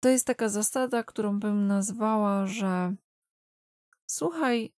[0.00, 2.94] to jest taka zasada, którą bym nazwała, że
[4.06, 4.72] słuchaj,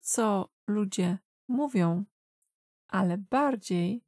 [0.00, 2.04] co ludzie mówią,
[2.88, 4.04] ale bardziej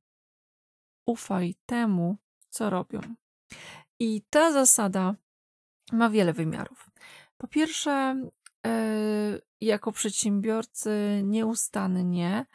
[1.07, 2.17] ufaj temu,
[2.49, 3.01] co robią.
[3.99, 5.15] I ta zasada
[5.93, 6.91] ma wiele wymiarów.
[7.37, 8.23] Po pierwsze,
[8.65, 12.47] yy, jako przedsiębiorcy nieustannie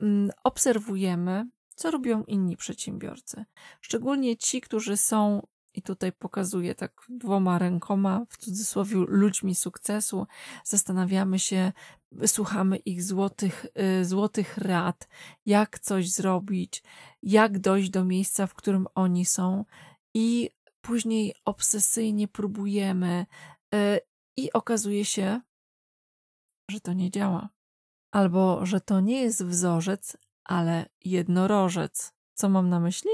[0.00, 3.44] yy, obserwujemy, co robią inni przedsiębiorcy.
[3.80, 10.26] Szczególnie ci, którzy są, i tutaj pokazuję tak dwoma rękoma, w cudzysłowie, ludźmi sukcesu.
[10.64, 11.72] Zastanawiamy się,
[12.26, 15.08] słuchamy ich złotych, yy, złotych rad,
[15.46, 16.82] jak coś zrobić,
[17.22, 19.64] jak dojść do miejsca, w którym oni są.
[20.14, 23.26] I później obsesyjnie próbujemy,
[23.72, 24.00] yy,
[24.36, 25.40] i okazuje się,
[26.70, 27.48] że to nie działa.
[28.12, 32.12] Albo że to nie jest wzorzec, ale jednorożec.
[32.34, 33.10] Co mam na myśli?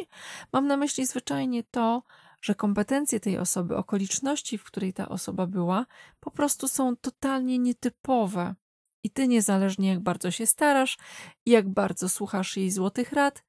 [0.52, 2.02] Mam na myśli zwyczajnie to,
[2.46, 5.86] że kompetencje tej osoby, okoliczności, w której ta osoba była,
[6.20, 8.54] po prostu są totalnie nietypowe.
[9.04, 10.98] I ty, niezależnie jak bardzo się starasz
[11.46, 13.44] i jak bardzo słuchasz jej złotych rad,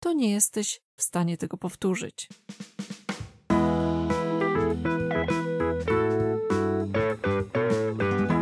[0.00, 2.28] to nie jesteś w stanie tego powtórzyć.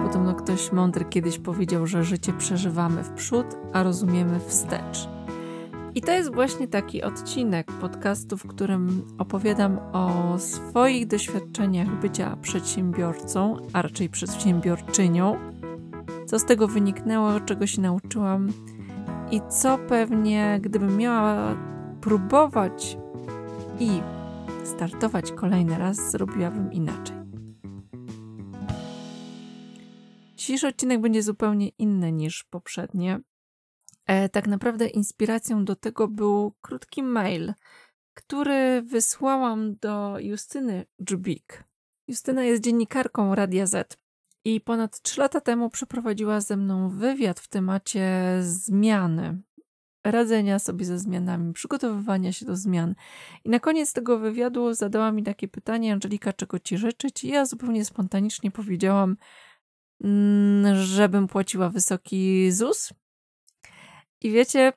[0.02, 5.19] Podobno ktoś mądry kiedyś powiedział, że życie przeżywamy w przód, a rozumiemy wstecz.
[5.94, 13.56] I to jest właśnie taki odcinek podcastu, w którym opowiadam o swoich doświadczeniach bycia przedsiębiorcą,
[13.72, 15.36] a raczej przedsiębiorczynią,
[16.26, 18.48] co z tego wyniknęło, czego się nauczyłam
[19.30, 21.56] i co pewnie, gdybym miała
[22.00, 22.98] próbować
[23.80, 23.88] i
[24.64, 27.16] startować kolejny raz, zrobiłabym inaczej.
[30.36, 33.20] Dzisiejszy odcinek będzie zupełnie inny niż poprzednie.
[34.10, 37.54] E, tak naprawdę inspiracją do tego był krótki mail,
[38.14, 41.64] który wysłałam do Justyny Dżbik.
[42.08, 43.96] Justyna jest dziennikarką Radia Z
[44.44, 49.42] i ponad 3 lata temu przeprowadziła ze mną wywiad w temacie zmiany,
[50.04, 52.94] radzenia sobie ze zmianami, przygotowywania się do zmian.
[53.44, 57.24] I na koniec tego wywiadu zadała mi takie pytanie: Angelika, czego ci życzyć?
[57.24, 59.16] I ja zupełnie spontanicznie powiedziałam,
[60.04, 62.92] mm, żebym płaciła wysoki ZUS.
[64.20, 64.72] I wiecie,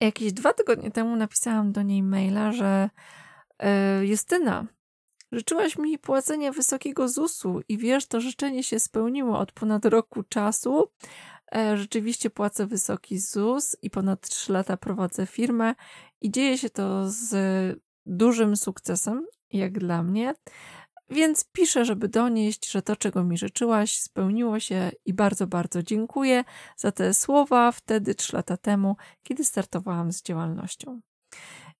[0.00, 2.90] jakieś dwa tygodnie temu napisałam do niej maila, że
[3.58, 4.66] e, Justyna,
[5.32, 10.88] życzyłaś mi płacenia wysokiego ZUS-u i wiesz, to życzenie się spełniło od ponad roku czasu.
[11.54, 15.74] E, rzeczywiście płacę wysoki ZUS i ponad 3 lata prowadzę firmę
[16.20, 20.34] i dzieje się to z dużym sukcesem, jak dla mnie.
[21.10, 26.44] Więc piszę, żeby donieść, że to, czego mi życzyłaś, spełniło się i bardzo, bardzo dziękuję
[26.76, 31.00] za te słowa wtedy, trzy lata temu, kiedy startowałam z działalnością.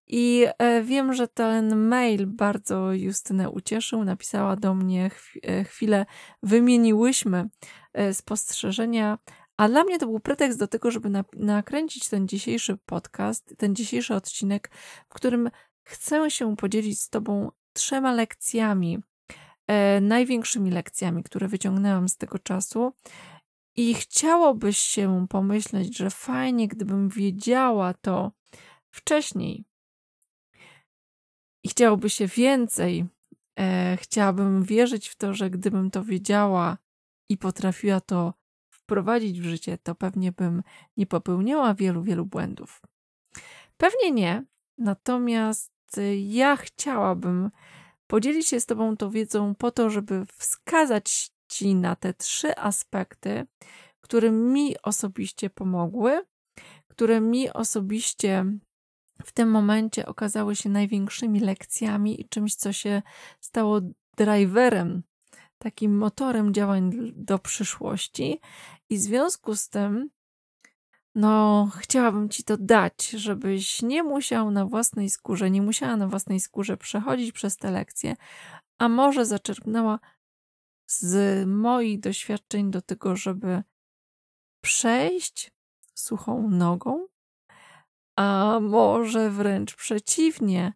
[0.07, 4.05] I e, wiem, że ten mail bardzo Justynę ucieszył.
[4.05, 5.11] Napisała do mnie
[5.43, 6.07] e, chwilę,
[6.43, 7.49] wymieniłyśmy
[7.93, 9.19] e, spostrzeżenia,
[9.57, 14.15] a dla mnie to był pretekst do tego, żeby nakręcić ten dzisiejszy podcast, ten dzisiejszy
[14.15, 14.71] odcinek,
[15.09, 15.51] w którym
[15.85, 18.99] chcę się podzielić z Tobą trzema lekcjami,
[20.01, 22.93] największymi lekcjami, które wyciągnęłam z tego czasu.
[23.77, 28.33] I chciałoby się pomyśleć, że fajnie, gdybym wiedziała to
[28.91, 29.65] wcześniej.
[31.65, 33.07] I chciałoby się więcej.
[33.59, 36.79] E, chciałabym wierzyć w to, że gdybym to wiedziała
[37.29, 38.35] i potrafiła to
[38.71, 40.63] wprowadzić w życie, to pewnie bym
[40.97, 42.83] nie popełniała wielu, wielu błędów.
[43.77, 44.45] Pewnie nie,
[44.79, 45.73] natomiast
[46.17, 47.51] ja chciałabym
[48.09, 53.47] podzielić się z Tobą tą wiedzą po to, żeby wskazać Ci na te trzy aspekty,
[54.01, 56.23] które mi osobiście pomogły,
[56.89, 58.45] które mi osobiście
[59.25, 63.03] w tym momencie okazały się największymi lekcjami i czymś, co się
[63.41, 63.81] stało
[64.17, 65.03] driverem,
[65.59, 68.41] takim motorem działań do przyszłości.
[68.91, 70.11] I w związku z tym
[71.19, 76.41] no, chciałabym ci to dać, żebyś nie musiał na własnej skórze, nie musiała na własnej
[76.41, 78.17] skórze przechodzić przez te lekcje,
[78.79, 79.99] a może zaczerpnęła
[80.87, 83.63] z moich doświadczeń do tego, żeby
[84.61, 85.53] przejść
[85.95, 87.07] suchą nogą,
[88.17, 90.73] a może wręcz przeciwnie,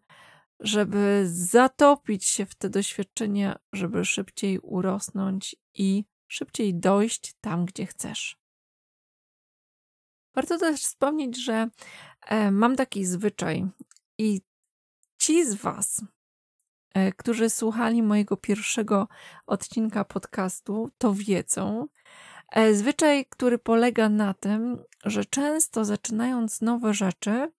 [0.59, 8.42] żeby zatopić się w te doświadczenia, żeby szybciej urosnąć i szybciej dojść tam, gdzie chcesz.
[10.35, 11.69] Warto też wspomnieć, że
[12.27, 13.65] e, mam taki zwyczaj
[14.17, 14.41] i
[15.17, 16.01] ci z Was,
[16.93, 19.07] e, którzy słuchali mojego pierwszego
[19.45, 21.87] odcinka podcastu, to wiedzą.
[22.51, 27.51] E, zwyczaj, który polega na tym, że często zaczynając nowe rzeczy,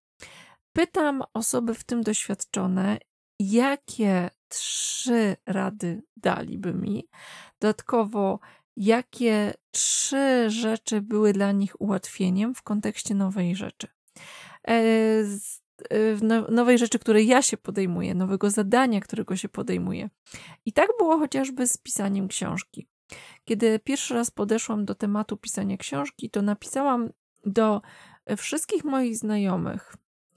[0.73, 2.99] pytam osoby w tym doświadczone,
[3.38, 7.09] jakie trzy rady daliby mi.
[7.61, 8.38] Dodatkowo,
[8.76, 13.88] jakie trzy rzeczy były dla nich ułatwieniem w kontekście nowej rzeczy.
[14.69, 14.73] E,
[15.91, 20.11] e, no, nowej rzeczy, której ja się podejmuję, nowego zadania, którego się podejmuję.
[20.67, 22.88] I tak było chociażby z pisaniem książki.
[23.44, 27.11] Kiedy pierwszy raz podeszłam do tematu pisania książki, to napisałam
[27.47, 27.82] do
[28.37, 29.94] wszystkich moich znajomych,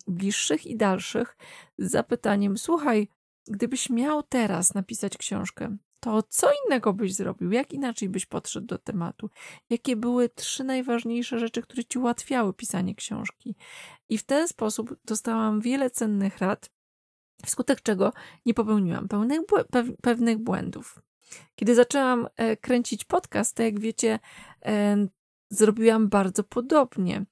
[0.07, 1.37] bliższych i dalszych,
[1.77, 3.07] z zapytaniem: Słuchaj,
[3.47, 7.51] gdybyś miał teraz napisać książkę, to co innego byś zrobił?
[7.51, 9.29] Jak inaczej byś podszedł do tematu?
[9.69, 13.55] Jakie były trzy najważniejsze rzeczy, które ci ułatwiały pisanie książki?
[14.09, 16.69] I w ten sposób dostałam wiele cennych rad,
[17.45, 18.13] wskutek czego
[18.45, 19.41] nie popełniłam pełnych,
[20.01, 21.01] pewnych błędów.
[21.55, 24.19] Kiedy zaczęłam e, kręcić podcast, to jak wiecie,
[24.65, 25.07] e,
[25.49, 27.25] zrobiłam bardzo podobnie.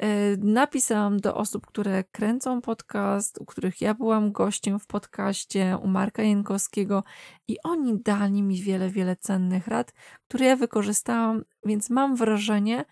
[0.00, 5.86] E, napisałam do osób, które kręcą podcast, u których ja byłam gościem w podcaście, u
[5.86, 7.04] Marka Jankowskiego
[7.48, 9.92] i oni dali mi wiele, wiele cennych rad,
[10.28, 12.84] które ja wykorzystałam, więc mam wrażenie,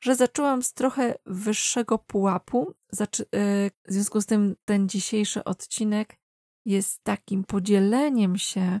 [0.00, 2.74] że zaczęłam z trochę wyższego pułapu.
[2.92, 6.18] W związku z tym ten dzisiejszy odcinek
[6.64, 8.80] jest takim podzieleniem się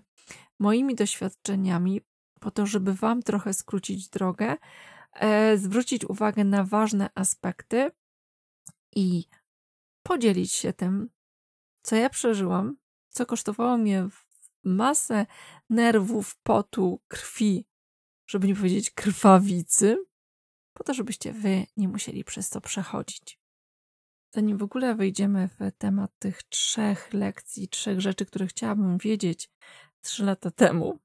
[0.58, 2.00] moimi doświadczeniami,
[2.40, 4.56] po to, żeby Wam trochę skrócić drogę, e,
[5.56, 7.90] zwrócić uwagę na ważne aspekty
[8.96, 9.24] i
[10.02, 11.10] podzielić się tym,
[11.82, 12.76] co ja przeżyłam,
[13.08, 14.08] co kosztowało mnie
[14.64, 15.26] masę
[15.70, 17.66] nerwów, potu, krwi,
[18.26, 20.06] żeby nie powiedzieć krwawicy,
[20.72, 23.38] po to, żebyście Wy nie musieli przez to przechodzić.
[24.34, 29.50] Zanim w ogóle wejdziemy w temat tych trzech lekcji, trzech rzeczy, które chciałabym wiedzieć,
[30.00, 30.98] trzy lata temu.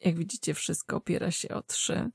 [0.00, 2.10] Jak widzicie, wszystko opiera się o trzy.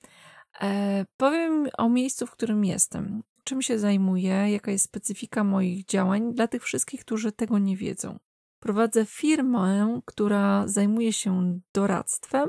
[0.61, 3.23] E, powiem o miejscu, w którym jestem.
[3.43, 8.19] Czym się zajmuję, jaka jest specyfika moich działań dla tych wszystkich, którzy tego nie wiedzą.
[8.59, 12.47] Prowadzę firmę, która zajmuje się doradztwem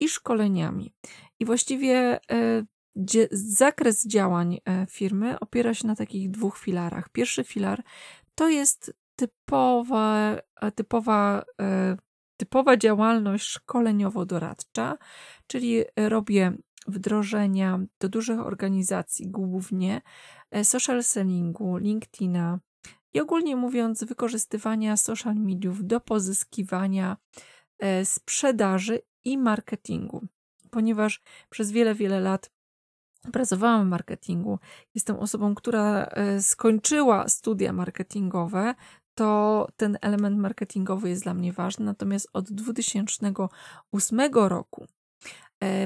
[0.00, 0.94] i szkoleniami.
[1.40, 2.64] I właściwie e,
[3.30, 7.08] zakres działań e, firmy opiera się na takich dwóch filarach.
[7.08, 7.82] Pierwszy filar
[8.34, 10.36] to jest typowa,
[10.74, 11.44] typowa
[12.36, 14.96] typowa działalność szkoleniowo-doradcza,
[15.46, 16.52] czyli robię
[16.88, 20.02] wdrożenia do dużych organizacji, głównie
[20.50, 22.58] e, social sellingu, LinkedIna
[23.14, 27.16] i ogólnie mówiąc, wykorzystywania social mediów do pozyskiwania
[27.78, 30.26] e, sprzedaży i marketingu.
[30.70, 32.50] Ponieważ przez wiele, wiele lat
[33.32, 34.58] pracowałam w marketingu,
[34.94, 38.74] jestem osobą, która e, skończyła studia marketingowe,
[39.14, 41.84] to ten element marketingowy jest dla mnie ważny.
[41.84, 44.86] Natomiast od 2008 roku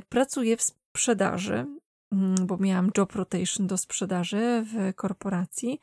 [0.09, 1.67] pracuję w sprzedaży,
[2.13, 5.81] mm, bo miałam job rotation do sprzedaży w korporacji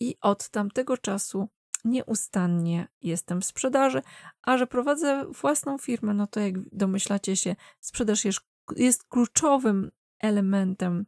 [0.00, 1.48] i od tamtego czasu
[1.84, 4.02] nieustannie jestem w sprzedaży,
[4.42, 8.40] a że prowadzę własną firmę, no to jak domyślacie się, sprzedaż jest,
[8.76, 9.90] jest kluczowym
[10.20, 11.06] elementem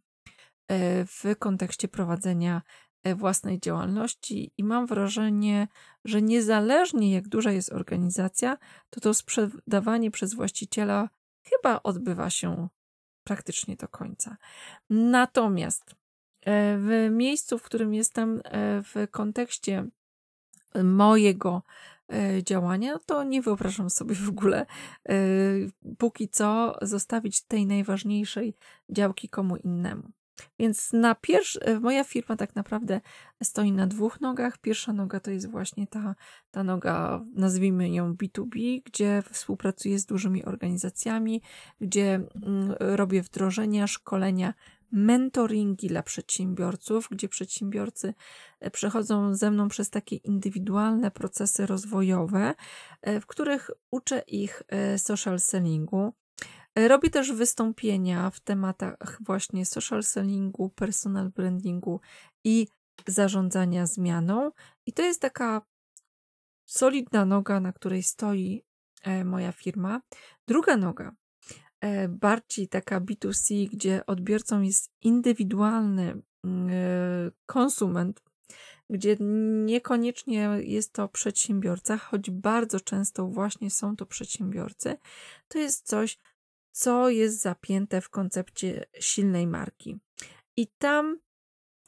[0.69, 2.63] e, w kontekście prowadzenia
[3.05, 5.69] E, własnej działalności i mam wrażenie,
[6.05, 8.59] że niezależnie jak duża jest organizacja,
[8.91, 11.09] to to sprzedawanie przez właściciela
[11.43, 12.69] chyba odbywa się
[13.29, 14.37] praktycznie do końca.
[14.91, 15.95] Natomiast e,
[16.79, 19.87] w miejscu, w którym jestem e, w kontekście
[20.85, 21.63] mojego
[22.43, 24.67] działania, to nie wyobrażam sobie w ogóle
[25.99, 28.55] póki co zostawić tej najważniejszej
[28.91, 30.11] działki komu innemu.
[30.59, 33.01] Więc na pierwszy, e, moja firma tak naprawdę
[33.43, 34.59] stoi na dwóch nogach.
[34.59, 36.15] Pierwsza noga to jest właśnie ta,
[36.51, 41.43] ta noga, nazwijmy ją B2B, gdzie współpracuję z dużymi organizacjami,
[41.81, 44.55] gdzie mm, robię wdrożenia, szkolenia,
[44.93, 48.15] mentoringi dla przedsiębiorców, gdzie przedsiębiorcy
[48.61, 52.55] e, przechodzą ze mną przez takie indywidualne procesy rozwojowe,
[53.03, 54.63] e, w których uczę ich
[54.97, 56.13] social sellingu,
[56.77, 62.01] Robi też wystąpienia w tematach właśnie social sellingu, personal brandingu
[62.45, 62.67] i
[63.07, 64.51] zarządzania zmianą.
[64.87, 65.63] I to jest taka
[66.67, 68.65] solidna noga, na której stoi
[69.03, 70.01] e, moja firma.
[70.49, 71.13] Druga noga,
[71.81, 78.23] e, bardziej taka B2C, gdzie odbiorcą jest indywidualny mm, e, konsument,
[78.91, 79.17] gdzie
[79.65, 84.97] niekoniecznie jest to przedsiębiorca, choć bardzo często właśnie są to przedsiębiorcy,
[85.49, 86.19] to jest coś,
[86.79, 89.99] co jest zapięte w koncepcie silnej marki.
[90.57, 91.19] I tam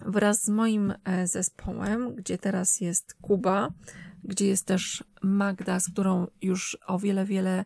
[0.00, 3.72] wraz z moim e, zespołem, gdzie teraz jest Kuba,
[4.24, 7.64] gdzie jest też Magda, z którą już o wiele, wiele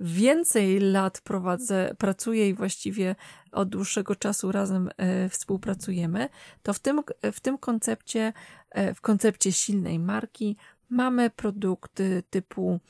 [0.00, 3.16] więcej lat prowadzę, pracuję i właściwie
[3.52, 6.28] od dłuższego czasu razem e, współpracujemy,
[6.62, 7.00] to w tym,
[7.32, 8.32] w tym koncepcie,
[8.70, 10.56] e, w koncepcie silnej marki,
[10.88, 12.80] Mamy produkty typu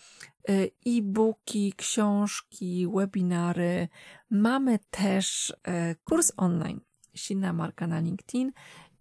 [0.86, 3.88] e-booki, książki, webinary.
[4.30, 6.80] Mamy też e, kurs online,
[7.14, 8.52] silna marka na LinkedIn.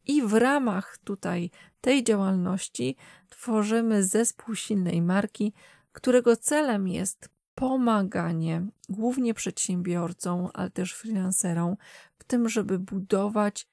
[0.07, 2.95] I w ramach tutaj tej działalności
[3.29, 5.53] tworzymy zespół silnej marki,
[5.91, 11.75] którego celem jest pomaganie głównie przedsiębiorcom, ale też freelancerom
[12.19, 13.67] w tym, żeby budować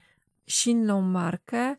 [0.47, 1.75] silną markę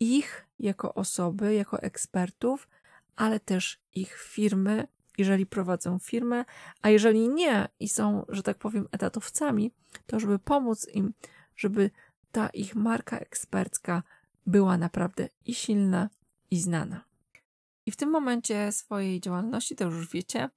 [0.00, 2.68] ich jako osoby, jako ekspertów,
[3.16, 4.88] ale też ich firmy,
[5.18, 6.44] jeżeli prowadzą firmę,
[6.82, 9.72] a jeżeli nie i są, że tak powiem, etatowcami,
[10.06, 11.14] to żeby pomóc im,
[11.56, 11.90] żeby
[12.32, 14.02] ta ich marka ekspercka
[14.46, 16.10] była naprawdę i silna,
[16.50, 17.04] i znana.
[17.86, 20.50] I w tym momencie swojej działalności, to już wiecie,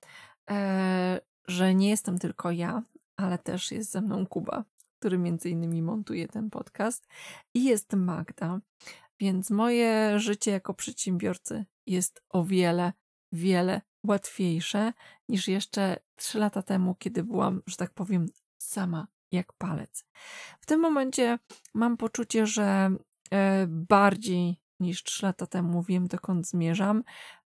[0.50, 2.84] e, że nie jestem tylko ja,
[3.16, 4.64] ale też jest ze mną Kuba,
[5.00, 7.08] który między innymi montuje ten podcast,
[7.54, 8.60] i jest Magda.
[9.20, 12.94] Więc moje życie jako przedsiębiorcy jest o wiele,
[13.32, 14.94] wiele łatwiejsze
[15.30, 18.26] niż jeszcze trzy lata temu, kiedy byłam, że tak powiem,
[18.58, 20.06] sama jak palec.
[20.62, 21.40] W tym momencie
[21.74, 22.90] mam poczucie, że
[23.32, 27.04] e, bardziej niż trzy lata temu wiem, dokąd zmierzam,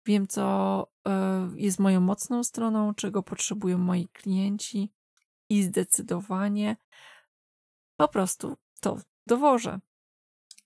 [0.07, 4.93] wiem, co e, jest moją mocną stroną, czego potrzebują moi klienci
[5.49, 6.77] i zdecydowanie
[7.97, 9.81] po prostu to dowożę.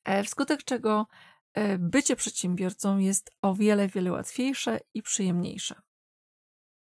[0.05, 1.07] E, wskutek czego
[1.79, 5.75] bycie przedsiębiorcą jest o wiele, wiele łatwiejsze i przyjemniejsze.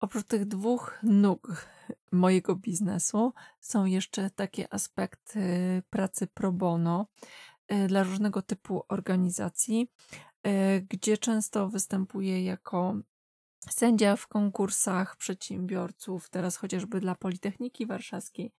[0.00, 1.66] Oprócz tych dwóch nóg
[2.12, 5.42] mojego biznesu są jeszcze takie aspekty
[5.90, 7.06] pracy pro bono
[7.68, 9.90] e, dla różnego typu organizacji,
[10.90, 12.94] gdzie często występuję jako
[13.70, 18.52] sędzia w konkursach przedsiębiorców, teraz chociażby dla Politechniki Warszawskiej,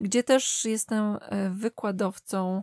[0.00, 1.18] gdzie też jestem
[1.50, 2.62] wykładowcą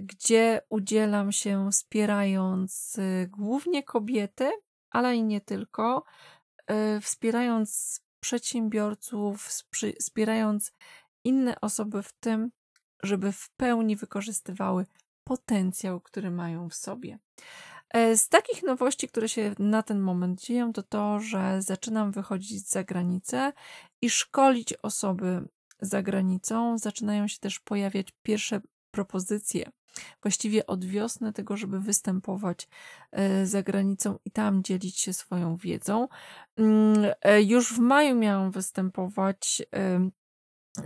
[0.00, 4.50] gdzie udzielam się wspierając e, głównie kobiety,
[4.90, 6.04] ale i nie tylko,
[6.66, 9.48] e, wspierając przedsiębiorców,
[9.98, 10.72] wspierając
[11.24, 12.50] inne osoby w tym,
[13.02, 14.86] żeby w pełni wykorzystywały
[15.24, 17.18] potencjał, który mają w sobie.
[18.14, 22.84] Z takich nowości, które się na ten moment dzieją, to to, że zaczynam wychodzić za
[22.84, 23.52] granicę
[24.02, 25.48] i szkolić osoby
[25.80, 26.78] za granicą.
[26.78, 28.60] Zaczynają się też pojawiać pierwsze
[28.94, 29.70] propozycje
[30.22, 32.68] właściwie od wiosny tego, żeby występować
[33.12, 36.08] e, za granicą i tam dzielić się swoją wiedzą.
[36.56, 39.62] Mm, e, już w maju miałam występować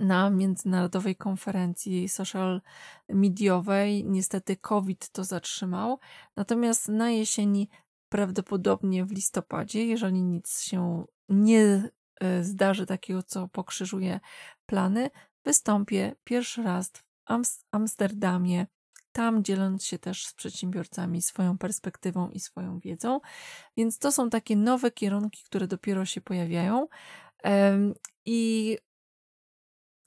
[0.00, 2.60] na międzynarodowej konferencji social
[3.08, 4.04] mediowej.
[4.04, 5.98] Niestety COVID to zatrzymał.
[6.36, 7.68] Natomiast na jesieni,
[8.08, 14.20] prawdopodobnie w listopadzie, jeżeli nic się nie e, zdarzy takiego, co pokrzyżuje
[14.66, 15.10] plany,
[15.44, 16.92] wystąpię pierwszy raz
[17.70, 18.66] Amsterdamie,
[19.12, 23.20] tam dzieląc się też z przedsiębiorcami swoją perspektywą i swoją wiedzą.
[23.76, 26.88] Więc to są takie nowe kierunki, które dopiero się pojawiają.
[28.24, 28.78] I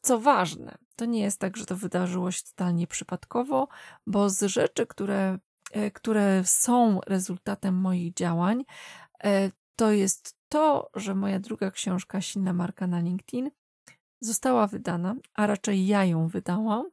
[0.02, 3.68] co ważne, to nie jest tak, że to wydarzyło się totalnie przypadkowo,
[4.08, 5.40] bo z rzeczy, które,
[5.72, 8.66] e, które są rezultatem moich działań,
[9.24, 13.52] e, to jest to, że moja druga książka, Silna Marka na LinkedIn,
[14.22, 16.90] została wydana, a raczej ja ją wydałam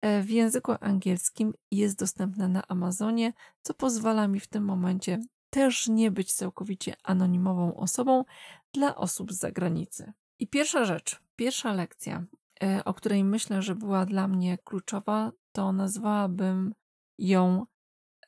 [0.00, 5.88] e, w języku angielskim jest dostępna na Amazonie, co pozwala mi w tym momencie też
[5.88, 8.24] nie być całkowicie anonimową osobą
[8.72, 10.12] dla osób z zagranicy.
[10.38, 12.24] I pierwsza rzecz, pierwsza lekcja,
[12.62, 16.74] e, o której myślę, że była dla mnie kluczowa, to nazwałabym
[17.18, 17.66] ją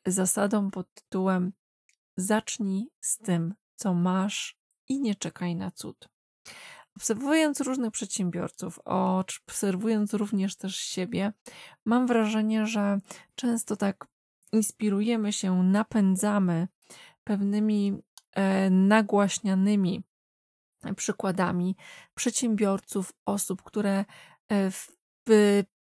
[0.06, 1.52] zasadą pod tytułem
[2.16, 4.56] Zacznij z tym, co masz
[4.88, 6.08] i nie czekaj na cud.
[6.96, 11.32] Obserwując różnych przedsiębiorców, obserwując również też siebie,
[11.84, 13.00] mam wrażenie, że
[13.34, 14.06] często tak
[14.52, 16.68] inspirujemy się, napędzamy
[17.24, 20.02] pewnymi e, nagłaśnianymi
[20.96, 21.76] przykładami
[22.14, 24.04] przedsiębiorców, osób, które
[24.48, 24.88] e, w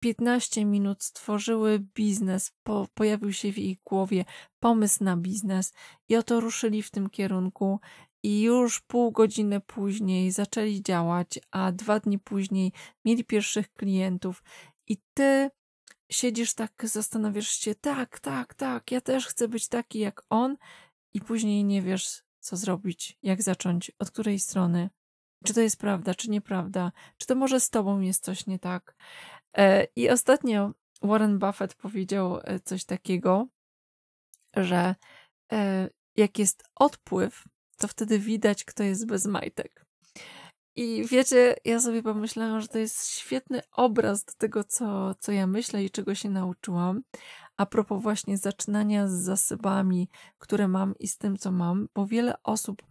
[0.00, 4.25] 15 minut stworzyły biznes, po, pojawił się w ich głowie
[4.61, 5.73] pomysł na biznes
[6.09, 7.80] i oto ruszyli w tym kierunku
[8.23, 12.73] i już pół godziny później zaczęli działać, a dwa dni później
[13.05, 14.43] mieli pierwszych klientów.
[14.87, 15.50] I ty
[16.11, 20.57] siedzisz tak, zastanawiasz się, tak, tak, tak, ja też chcę być taki jak on.
[21.14, 24.91] I później nie wiesz, co zrobić, jak zacząć, od której strony,
[25.45, 28.95] czy to jest prawda, czy nieprawda, czy to może z tobą jest coś nie tak.
[29.57, 33.47] E, I ostatnio Warren Buffett powiedział e, coś takiego,
[34.57, 34.95] że
[35.52, 37.45] e, jak jest odpływ,
[37.76, 39.87] to wtedy widać, kto jest bez majtek.
[40.76, 45.47] I wiecie, ja sobie pomyślałam, że to jest świetny obraz do tego, co, co ja
[45.47, 47.02] myślę i czego się nauczyłam.
[47.57, 52.43] A propos właśnie zaczynania z zasobami, które mam i z tym, co mam, bo wiele
[52.43, 52.83] osób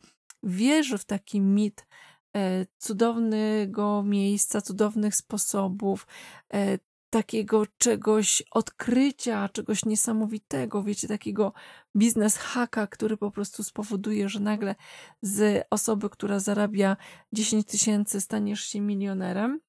[0.43, 1.87] wierzy w taki mit
[2.35, 6.07] e, cudownego miejsca, cudownych sposobów,
[6.53, 6.77] e,
[7.11, 11.53] takiego czegoś odkrycia, czegoś niesamowitego, wiecie, takiego
[11.97, 14.75] biznes haka, który po prostu spowoduje, że nagle
[15.21, 16.97] z osoby, która zarabia
[17.33, 19.59] 10 tysięcy, staniesz się milionerem.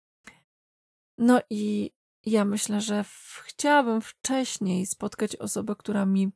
[1.18, 1.90] No i
[2.26, 3.04] ja myślę, że
[3.44, 6.32] chciałabym wcześniej spotkać osobę, która mi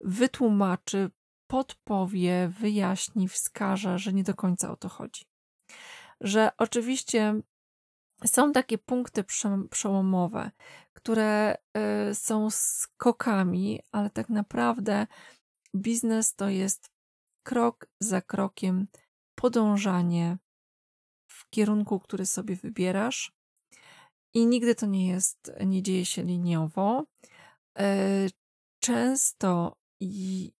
[0.00, 1.10] wytłumaczy,
[1.46, 5.24] podpowie, wyjaśni, wskaże, że nie do końca o to chodzi.
[6.20, 7.40] Że oczywiście
[8.26, 9.24] są takie punkty
[9.70, 10.50] przełomowe,
[10.92, 11.56] które
[12.10, 15.06] y, są skokami, ale tak naprawdę
[15.76, 16.90] biznes to jest
[17.46, 18.86] krok za krokiem
[19.34, 20.38] podążanie
[21.30, 23.32] w kierunku, który sobie wybierasz.
[24.34, 27.04] I nigdy to nie jest, nie dzieje się liniowo.
[27.80, 28.30] Y,
[28.82, 29.76] często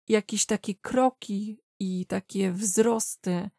[0.09, 3.51] jakieś takie kroki i takie wzrosty,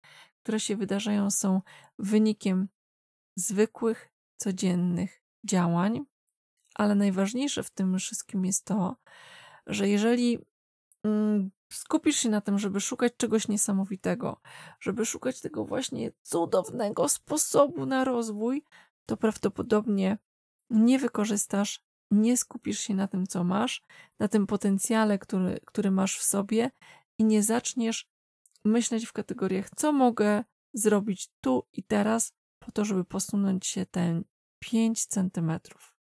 [0.44, 1.62] które się wydarzają, są
[2.00, 2.68] wynikiem
[3.36, 6.06] zwykłych, codziennych działań,
[6.76, 8.96] ale najważniejsze w tym wszystkim jest to,
[9.68, 10.40] że jeżeli
[11.04, 14.42] mm, skupisz się na tym, żeby szukać czegoś niesamowitego,
[14.80, 18.64] żeby szukać tego właśnie cudownego sposobu na rozwój,
[19.06, 20.18] to prawdopodobnie
[20.70, 23.82] nie wykorzystasz, nie skupisz się na tym, co masz,
[24.20, 26.72] na tym potencjale, który, który masz w sobie
[27.18, 28.08] i nie zaczniesz
[28.66, 32.34] myśleć w kategoriach, co mogę zrobić tu i teraz,
[32.66, 34.24] po to, żeby posunąć się ten
[34.60, 35.98] 5 centymetrów.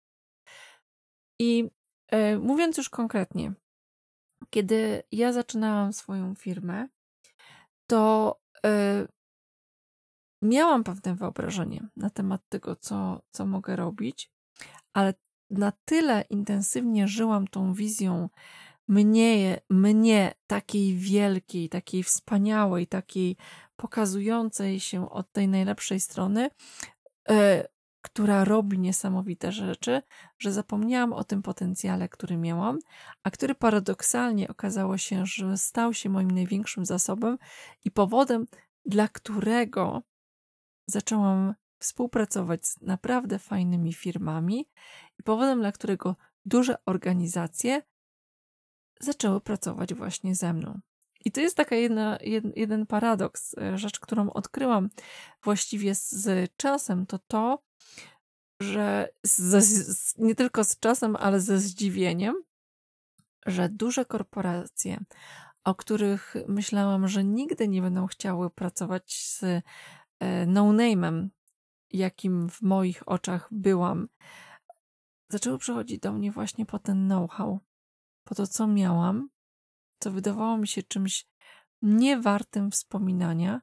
[1.40, 1.70] I
[2.08, 3.54] e, mówiąc już konkretnie,
[4.50, 6.88] kiedy ja zaczynałam swoją firmę,
[7.88, 8.36] to
[8.66, 9.08] e,
[10.42, 14.32] miałam pewne wyobrażenie na temat tego, co, co mogę robić,
[14.94, 15.14] ale
[15.50, 18.30] na tyle intensywnie żyłam tą wizją
[18.88, 23.38] mnie, mnie takiej wielkiej, takiej wspaniałej, takiej
[23.80, 26.50] pokazującej się od tej najlepszej strony,
[27.30, 27.68] e,
[28.02, 30.02] która robi niesamowite rzeczy,
[30.40, 32.80] że zapomniałam o tym potencjale, który miałam,
[33.24, 37.38] a który paradoksalnie okazało się, że stał się moim największym zasobem
[37.86, 38.46] i powodem,
[38.86, 40.02] dla którego
[40.88, 44.70] zaczęłam współpracować z naprawdę fajnymi firmami
[45.20, 46.16] i powodem, dla którego
[46.46, 47.82] duże organizacje
[49.00, 50.80] zaczęły pracować właśnie ze mną.
[51.26, 54.90] I to jest taka jedna, jed, jeden paradoks, e, rzecz, którą odkryłam
[55.44, 57.64] właściwie z, z czasem, to to,
[58.62, 62.36] że z, z, nie tylko z czasem, ale ze zdziwieniem,
[63.46, 65.04] że duże korporacje,
[65.64, 69.44] o których myślałam, że nigdy nie będą chciały pracować z
[70.20, 71.28] e, no-name'em,
[71.92, 74.08] jakim w moich oczach byłam,
[75.30, 77.60] zaczęły przychodzić do mnie właśnie po ten know-how,
[78.24, 79.30] po to, co miałam,
[80.00, 81.28] co wydawało mi się czymś
[81.82, 83.62] niewartym wspominania,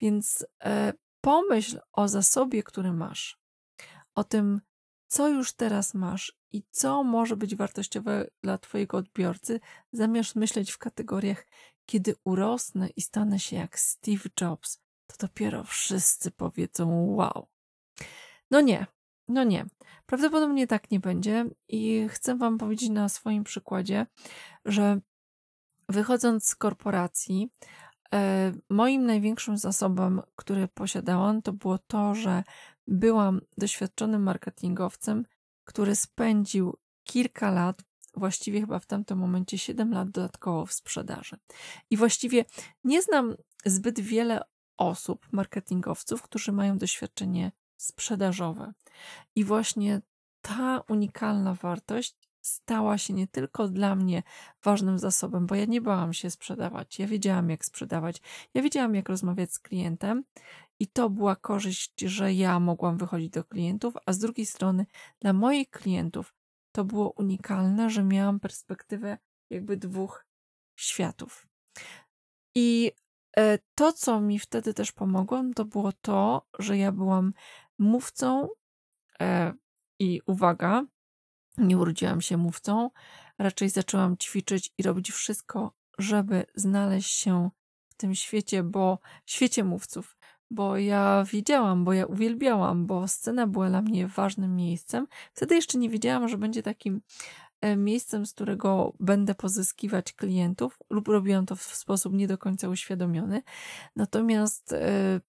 [0.00, 3.40] więc e, pomyśl o zasobie, który masz,
[4.14, 4.60] o tym,
[5.08, 9.60] co już teraz masz i co może być wartościowe dla Twojego odbiorcy,
[9.92, 11.46] zamiast myśleć w kategoriach,
[11.86, 17.48] kiedy urosnę i stanę się jak Steve Jobs, to dopiero wszyscy powiedzą wow.
[18.50, 18.86] No nie,
[19.28, 19.66] no nie.
[20.06, 24.06] Prawdopodobnie tak nie będzie i chcę Wam powiedzieć na swoim przykładzie,
[24.64, 25.00] że
[25.88, 27.50] wychodząc z korporacji,
[28.14, 32.42] e, moim największym zasobem, który posiadałam, to było to, że
[32.86, 35.24] byłam doświadczonym marketingowcem,
[35.64, 37.82] który spędził kilka lat,
[38.16, 41.36] właściwie chyba w tamtym momencie 7 lat dodatkowo w sprzedaży.
[41.90, 42.44] I właściwie
[42.84, 44.40] nie znam zbyt wiele
[44.76, 48.72] osób, marketingowców, którzy mają doświadczenie sprzedażowe.
[49.34, 50.00] I właśnie
[50.42, 54.22] ta unikalna wartość stała się nie tylko dla mnie
[54.64, 56.98] ważnym zasobem, bo ja nie bałam się sprzedawać.
[56.98, 58.22] Ja wiedziałam, jak sprzedawać,
[58.54, 60.24] ja wiedziałam, jak rozmawiać z klientem,
[60.80, 64.86] i to była korzyść, że ja mogłam wychodzić do klientów, a z drugiej strony
[65.20, 66.34] dla moich klientów
[66.72, 69.18] to było unikalne, że miałam perspektywę
[69.50, 70.26] jakby dwóch
[70.76, 71.48] światów.
[72.54, 72.92] I
[73.36, 77.32] e, to, co mi wtedy też pomogło, to było to, że ja byłam
[77.78, 78.48] mówcą
[79.20, 79.52] e,
[79.98, 80.84] i uwaga,
[81.58, 82.90] nie urodziłam się mówcą,
[83.38, 87.50] raczej zaczęłam ćwiczyć i robić wszystko, żeby znaleźć się
[87.88, 90.16] w tym świecie, bo świecie mówców,
[90.50, 95.06] bo ja widziałam, bo ja uwielbiałam, bo scena była dla mnie ważnym miejscem.
[95.32, 97.00] Wtedy jeszcze nie wiedziałam, że będzie takim
[97.60, 102.68] e, miejscem, z którego będę pozyskiwać klientów, lub robiłam to w sposób nie do końca
[102.68, 103.42] uświadomiony.
[103.96, 105.20] Natomiast e,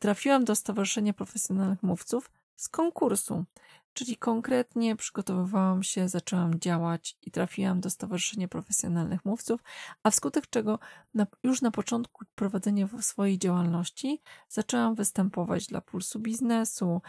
[0.00, 3.44] trafiłam do Stowarzyszenia Profesjonalnych Mówców z konkursu.
[3.92, 9.60] Czyli konkretnie przygotowywałam się, zaczęłam działać i trafiłam do Stowarzyszenia Profesjonalnych Mówców,
[10.02, 10.78] a wskutek czego
[11.14, 17.02] na, już na początku prowadzenia swojej działalności zaczęłam występować dla Pulsu Biznesu,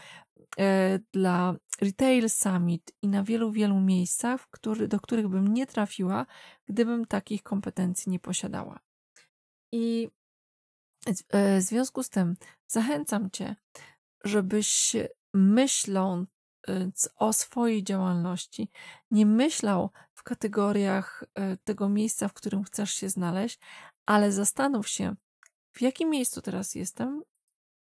[0.58, 6.26] e, dla Retail Summit i na wielu, wielu miejscach, który, do których bym nie trafiła,
[6.68, 8.80] gdybym takich kompetencji nie posiadała.
[9.72, 10.08] I
[11.30, 13.56] e, w związku z tym zachęcam Cię,
[14.24, 14.96] żebyś
[15.34, 16.28] myśląc
[17.16, 18.70] o swojej działalności,
[19.10, 23.58] nie myślał w kategoriach e, tego miejsca, w którym chcesz się znaleźć,
[24.06, 25.14] ale zastanów się,
[25.72, 27.22] w jakim miejscu teraz jestem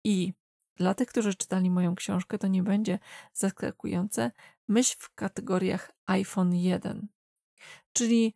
[0.03, 0.33] i
[0.75, 2.99] dla tych, którzy czytali moją książkę, to nie będzie
[3.33, 4.31] zaskakujące.
[4.67, 7.07] Myśl w kategoriach iPhone 1.
[7.93, 8.33] Czyli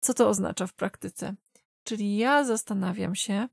[0.00, 1.34] co to oznacza w praktyce?
[1.84, 3.48] Czyli ja zastanawiam się,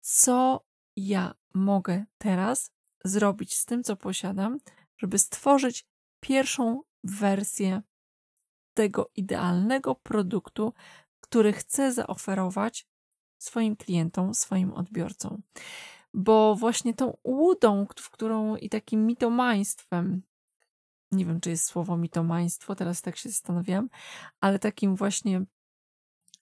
[0.00, 0.64] co
[0.96, 2.70] ja mogę teraz
[3.04, 4.58] zrobić z tym, co posiadam,
[4.98, 5.86] żeby stworzyć
[6.20, 7.82] pierwszą wersję
[8.74, 10.72] tego idealnego produktu,
[11.20, 12.86] który chcę zaoferować
[13.38, 15.42] swoim klientom, swoim odbiorcom.
[16.14, 20.22] Bo właśnie tą łudą, w którą i takim mitomaństwem,
[21.12, 23.88] nie wiem, czy jest słowo mitomaństwo, teraz tak się zastanawiam,
[24.40, 25.44] ale takim właśnie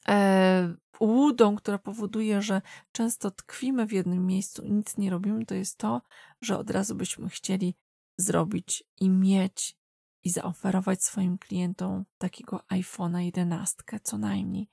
[0.09, 5.55] e, łudą, która powoduje, że często tkwimy w jednym miejscu i nic nie robimy, to
[5.55, 6.03] jest to,
[6.41, 7.75] że od razu byśmy chcieli
[8.17, 9.77] zrobić i mieć
[10.25, 14.71] i zaoferować swoim klientom takiego iPhone'a 11 co najmniej.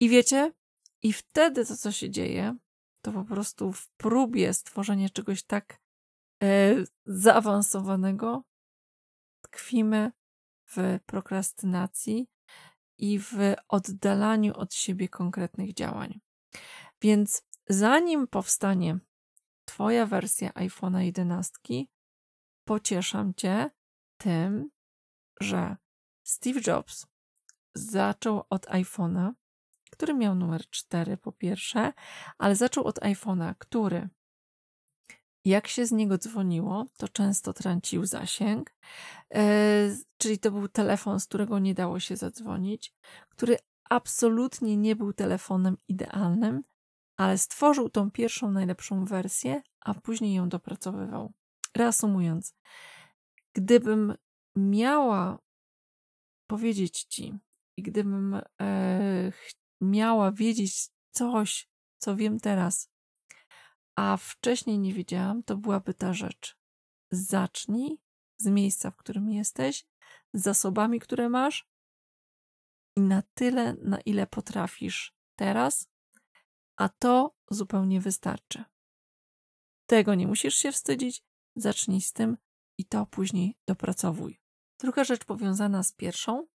[0.00, 0.52] I wiecie,
[1.02, 2.56] i wtedy to, co się dzieje,
[3.02, 5.80] to po prostu w próbie stworzenia czegoś tak
[6.42, 6.74] e,
[7.06, 8.44] zaawansowanego
[9.40, 10.12] tkwimy
[10.66, 12.26] w prokrastynacji
[12.98, 13.32] i w
[13.68, 16.20] oddalaniu od siebie konkretnych działań.
[17.02, 18.98] Więc zanim powstanie
[19.64, 21.52] Twoja wersja iPhone'a 11,
[22.64, 23.70] pocieszam Cię
[24.18, 24.70] tym,
[25.40, 25.76] że
[26.22, 27.06] Steve Jobs
[27.74, 29.32] zaczął od iPhone'a,
[29.90, 31.92] który miał numer 4 po pierwsze,
[32.38, 34.08] ale zaczął od iPhone'a, który
[35.44, 38.74] jak się z niego dzwoniło, to często tracił zasięg,
[39.34, 42.94] e, czyli to był telefon, z którego nie dało się zadzwonić,
[43.28, 43.56] który
[43.90, 46.62] absolutnie nie był telefonem idealnym,
[47.16, 51.32] ale stworzył tą pierwszą, najlepszą wersję, a później ją dopracowywał.
[51.76, 52.54] Reasumując,
[53.54, 54.14] gdybym
[54.56, 55.38] miała
[56.46, 57.38] powiedzieć ci
[57.76, 59.32] i gdybym e,
[59.80, 62.90] miała wiedzieć coś, co wiem teraz,
[63.96, 66.56] a wcześniej nie wiedziałam, to byłaby ta rzecz.
[67.10, 67.98] Zacznij
[68.36, 69.86] z miejsca, w którym jesteś,
[70.34, 71.68] z zasobami, które masz
[72.96, 75.88] i na tyle, na ile potrafisz teraz,
[76.76, 78.64] a to zupełnie wystarczy.
[79.86, 81.22] Tego nie musisz się wstydzić,
[81.56, 82.36] zacznij z tym
[82.78, 84.40] i to później dopracowuj.
[84.78, 86.46] Druga rzecz powiązana z pierwszą,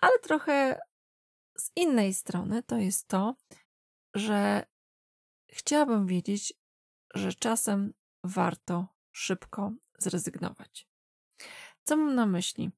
[0.00, 0.80] ale trochę
[1.58, 3.34] z innej strony, to jest to,
[4.14, 4.66] że
[5.48, 6.54] chciałabym wiedzieć,
[7.14, 7.92] że czasem
[8.24, 10.88] warto szybko zrezygnować.
[11.84, 12.70] Co mam na myśli?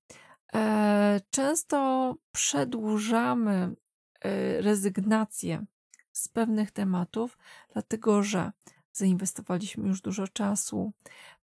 [0.55, 3.77] E, często przedłużamy
[4.21, 5.67] e, rezygnację
[6.13, 7.39] z pewnych tematów,
[7.73, 8.53] dlatego że
[8.93, 10.93] zainwestowaliśmy już dużo czasu,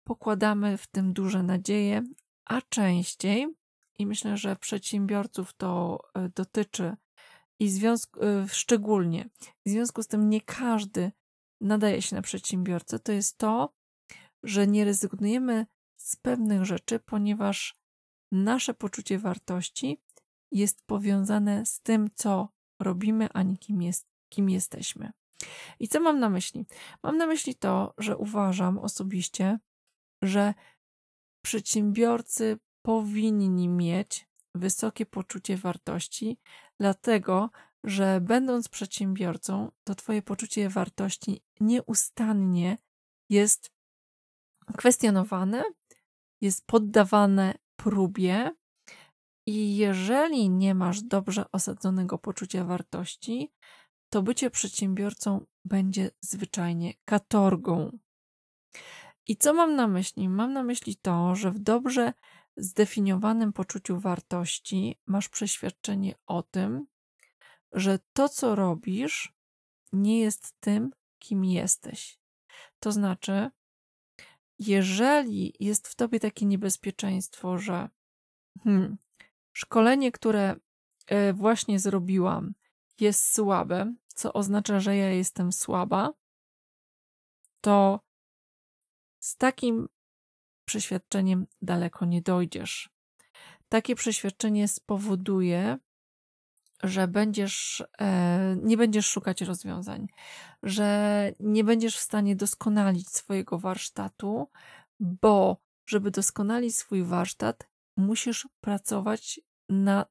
[0.04, 2.04] pokładamy w tym duże nadzieje,
[2.46, 3.48] a częściej,
[4.00, 6.96] i myślę, że przedsiębiorców to e, dotyczy
[7.60, 9.30] i związku, szczególnie,
[9.66, 11.12] w związku z tym nie każdy
[11.62, 13.74] nadaje się na przedsiębiorcę, to jest to,
[14.44, 15.66] że nie rezygnujemy
[15.98, 17.76] z pewnych rzeczy, ponieważ
[18.32, 20.02] nasze poczucie wartości
[20.52, 25.12] jest powiązane z tym, co robimy, a nie kim, jest, kim jesteśmy.
[25.80, 26.66] I co mam na myśli?
[27.04, 29.60] Mam na myśli to, że uważam osobiście,
[30.22, 30.54] że
[31.42, 36.40] przedsiębiorcy powinni mieć wysokie poczucie wartości,
[36.80, 37.50] dlatego
[37.84, 42.78] że będąc przedsiębiorcą, to Twoje poczucie wartości nieustannie
[43.30, 43.72] jest
[44.78, 45.64] kwestionowane,
[46.42, 48.52] jest poddawane próbie.
[49.46, 53.52] I jeżeli nie masz dobrze osadzonego poczucia wartości,
[54.10, 58.00] to bycie przedsiębiorcą będzie zwyczajnie katorgą.
[59.28, 60.30] I co mam na myśli?
[60.30, 62.14] Mam na myśli to, że w dobrze
[62.58, 66.88] zdefiniowanym poczuciu wartości masz przeświadczenie o tym,
[67.72, 69.34] że to, co robisz,
[69.94, 72.20] nie jest tym, kim jesteś.
[72.80, 73.52] To znaczy,
[74.60, 77.90] jeżeli jest w tobie takie niebezpieczeństwo, że
[78.64, 78.98] hmm,
[79.54, 80.56] szkolenie, które
[81.08, 82.54] e, właśnie zrobiłam,
[83.02, 86.14] jest słabe, co oznacza, że ja jestem słaba,
[87.62, 88.00] to
[89.20, 89.88] z takim
[90.66, 92.90] przeświadczeniem daleko nie dojdziesz.
[93.70, 95.78] Takie przeświadczenie spowoduje,
[96.84, 100.08] że będziesz, e, nie będziesz szukać rozwiązań,
[100.64, 104.50] że nie będziesz w stanie doskonalić swojego warsztatu,
[105.00, 110.06] bo żeby doskonalić swój warsztat, musisz pracować na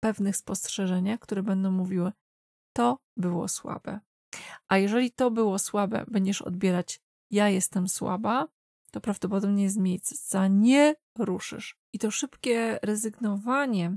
[0.00, 2.12] pewnych spostrzeżeniach, które będą mówiły:
[2.72, 4.00] To było słabe.
[4.68, 8.48] A jeżeli to było słabe, będziesz odbierać: Ja jestem słaba,
[8.90, 11.76] to prawdopodobnie z miejsca nie ruszysz.
[11.92, 13.96] I to szybkie rezygnowanie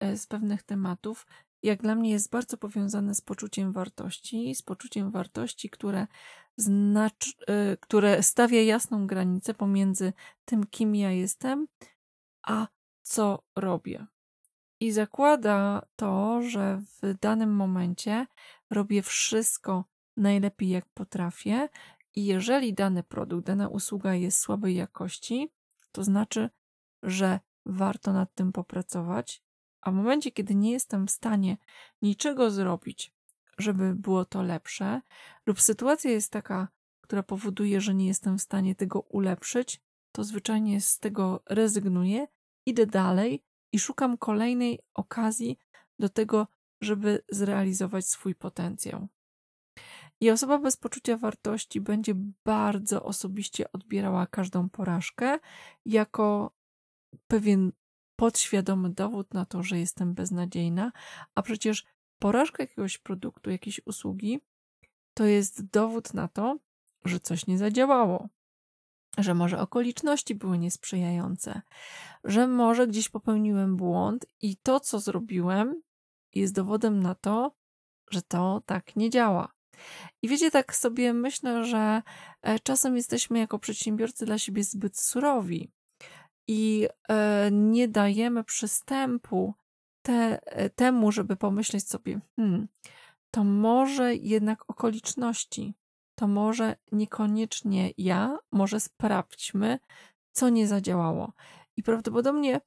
[0.00, 1.26] e, z pewnych tematów,
[1.62, 6.06] jak dla mnie, jest bardzo powiązane z poczuciem wartości, z poczuciem wartości, które,
[6.56, 10.12] znacz, e, które stawia jasną granicę pomiędzy
[10.44, 11.66] tym, kim ja jestem,
[12.42, 12.66] a
[13.02, 14.06] co robię.
[14.82, 18.26] I zakłada to, że w danym momencie
[18.70, 19.84] robię wszystko
[20.16, 21.68] najlepiej, jak potrafię,
[22.14, 25.52] i jeżeli dany produkt, dana usługa jest słabej jakości,
[25.92, 26.50] to znaczy,
[27.02, 29.42] że warto nad tym popracować.
[29.80, 31.56] A w momencie, kiedy nie jestem w stanie
[32.02, 33.14] niczego zrobić,
[33.58, 35.00] żeby było to lepsze,
[35.46, 36.68] lub sytuacja jest taka,
[37.00, 39.80] która powoduje, że nie jestem w stanie tego ulepszyć,
[40.12, 42.26] to zwyczajnie z tego rezygnuję,
[42.66, 45.58] idę dalej i szukam kolejnej okazji
[45.98, 46.46] do tego,
[46.80, 49.08] żeby zrealizować swój potencjał.
[50.20, 55.38] I osoba bez poczucia wartości będzie bardzo osobiście odbierała każdą porażkę
[55.86, 56.52] jako
[57.26, 57.72] pewien
[58.16, 60.92] podświadomy dowód na to, że jestem beznadziejna,
[61.34, 61.84] a przecież
[62.18, 64.40] porażka jakiegoś produktu, jakiejś usługi
[65.14, 66.58] to jest dowód na to,
[67.04, 68.28] że coś nie zadziałało,
[69.18, 71.62] że może okoliczności były niesprzyjające,
[72.24, 75.82] że może gdzieś popełniłem błąd i to, co zrobiłem,
[76.34, 77.54] jest dowodem na to,
[78.10, 79.52] że to tak nie działa.
[80.22, 82.02] I wiecie, tak sobie myślę, że
[82.42, 85.70] e, czasem jesteśmy jako przedsiębiorcy dla siebie zbyt surowi
[86.48, 89.54] i e, nie dajemy przystępu
[90.02, 92.68] te, e, temu, żeby pomyśleć sobie, hmm,
[93.30, 95.74] to może jednak okoliczności,
[96.22, 99.78] to może niekoniecznie ja, może sprawdźmy,
[100.32, 101.32] co nie zadziałało.
[101.76, 102.60] I prawdopodobnie,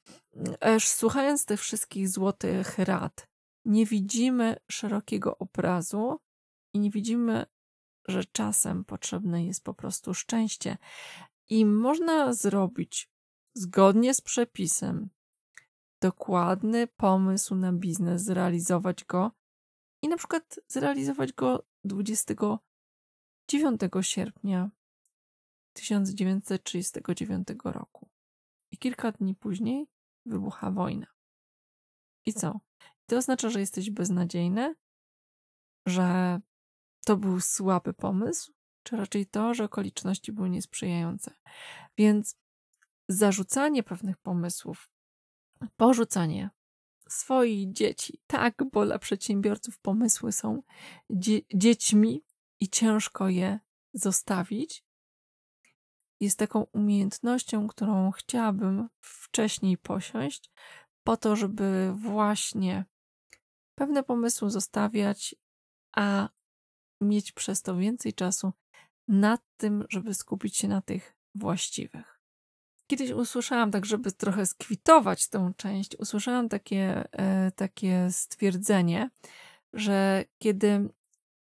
[0.62, 3.28] aż słuchając tych wszystkich złotych rad,
[3.65, 6.20] nie widzimy szerokiego obrazu
[6.74, 7.46] i nie widzimy,
[8.08, 10.78] że czasem potrzebne jest po prostu szczęście.
[11.50, 13.10] I można zrobić
[13.54, 15.10] zgodnie z przepisem
[16.02, 19.32] dokładny pomysł na biznes, zrealizować go
[20.02, 21.63] i na przykład zrealizować go
[23.47, 24.69] 29 sierpnia
[25.73, 28.10] 1939 roku.
[28.71, 29.88] I kilka dni później
[30.25, 31.08] wybucha wojna.
[32.25, 32.60] I co?
[33.05, 34.75] To oznacza, że jesteś beznadziejny,
[35.86, 36.39] że
[37.05, 38.53] to był słaby pomysł,
[38.84, 41.36] czy raczej to, że okoliczności były niesprzyjające.
[41.97, 42.38] Więc
[43.10, 44.89] zarzucanie pewnych pomysłów,
[45.77, 46.49] porzucanie
[47.10, 50.63] swoich dzieci, tak, bo dla przedsiębiorców pomysły są
[51.10, 52.23] dzie dziećmi
[52.65, 53.60] i ciężko je
[53.93, 54.84] zostawić,
[56.19, 60.51] jest taką umiejętnością, którą chciałabym wcześniej posiąść,
[61.04, 62.86] po to, żeby właśnie
[63.75, 65.36] pewne pomysły zostawiać,
[65.95, 66.30] a
[67.01, 68.54] mieć przez to więcej czasu
[69.08, 72.19] nad tym, żeby skupić się na tych właściwych.
[72.88, 79.10] Kiedyś usłyszałam, tak żeby trochę skwitować tę część, usłyszałam takie, e, takie stwierdzenie,
[79.73, 80.89] że kiedy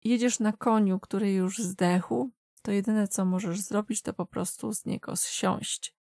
[0.05, 2.31] jedziesz na koniu, który już zdechł,
[2.63, 5.95] to jedyne co możesz zrobić, to po prostu z niego zsiąść.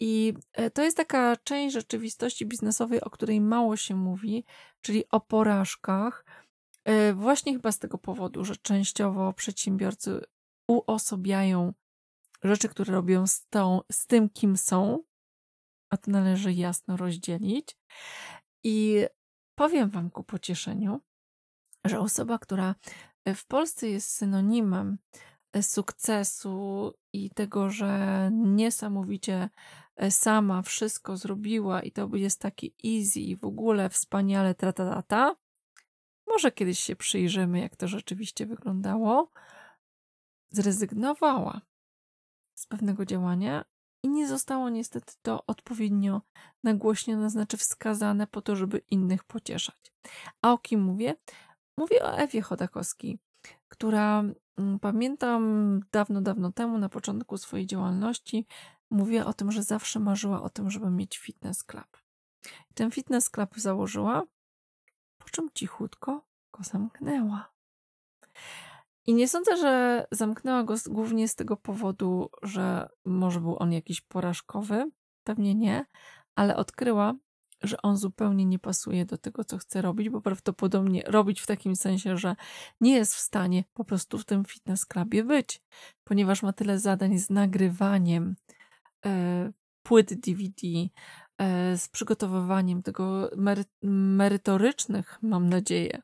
[0.00, 4.44] I e, to jest taka część rzeczywistości biznesowej, o której mało się mówi,
[4.80, 6.24] czyli o porażkach,
[6.84, 10.20] E, właśnie chyba z tego powodu, że częściowo przedsiębiorcy
[10.68, 11.72] uosobiają
[12.42, 15.02] rzeczy, które robią z, tą, z tym, kim są,
[15.90, 17.76] a to należy jasno rozdzielić.
[18.64, 19.06] I
[19.54, 21.00] powiem Wam ku pocieszeniu,
[21.84, 22.74] że osoba, która
[23.26, 24.98] w Polsce jest synonimem
[25.62, 29.50] sukcesu i tego, że niesamowicie
[30.10, 35.36] sama wszystko zrobiła i to jest takie easy i w ogóle wspaniale, tratatata,
[36.26, 39.30] może kiedyś się przyjrzymy, jak to rzeczywiście wyglądało.
[40.50, 41.60] Zrezygnowała
[42.54, 43.64] z pewnego działania
[44.02, 46.22] i nie zostało niestety to odpowiednio
[46.64, 49.92] nagłośnione, znaczy wskazane po to, żeby innych pocieszać.
[50.42, 51.16] A o kim mówię?
[51.80, 53.18] Mówię o Ewie Chodakowskiej,
[53.68, 54.24] która
[54.58, 58.46] mm, pamiętam dawno, dawno temu, na początku swojej działalności,
[58.90, 62.02] mówiła o tym, że zawsze marzyła o tym, żeby mieć fitness club.
[62.74, 64.22] Ten fitness club założyła
[65.18, 67.52] po czym cichutko go zamknęła.
[69.06, 74.00] I nie sądzę, że zamknęła go głównie z tego powodu, że może był on jakiś
[74.00, 74.90] porażkowy,
[75.24, 75.86] pewnie nie,
[76.34, 77.14] ale odkryła,
[77.62, 81.76] że on zupełnie nie pasuje do tego, co chce robić, bo prawdopodobnie robić w takim
[81.76, 82.36] sensie, że
[82.80, 85.62] nie jest w stanie po prostu w tym fitness clubie być,
[86.04, 88.36] ponieważ ma tyle zadań z nagrywaniem
[89.06, 90.68] e, płyt DVD,
[91.38, 96.02] e, z przygotowywaniem tego mery merytorycznych, mam nadzieję,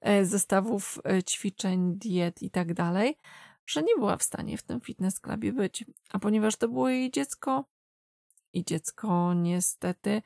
[0.00, 3.18] e, zestawów e, ćwiczeń, diet i tak dalej,
[3.66, 5.84] że nie była w stanie w tym fitness clubie być.
[6.10, 7.64] A ponieważ to było jej dziecko,
[8.52, 10.22] i dziecko niestety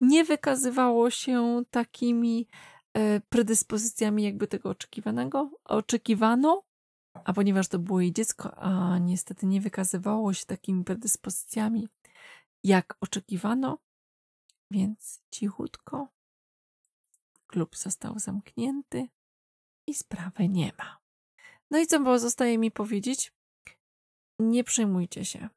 [0.00, 2.46] nie wykazywało się takimi
[2.94, 6.62] e, predyspozycjami, jakby tego oczekiwanego, oczekiwano,
[7.24, 11.88] a ponieważ to było jej dziecko, a niestety nie wykazywało się takimi predyspozycjami,
[12.64, 13.78] jak oczekiwano,
[14.70, 16.08] więc cichutko
[17.46, 19.08] klub został zamknięty
[19.86, 20.98] i sprawy nie ma.
[21.70, 23.32] No i co pozostaje mi powiedzieć?
[24.38, 25.48] Nie przejmujcie się.